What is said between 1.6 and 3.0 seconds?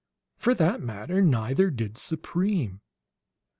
did Supreme.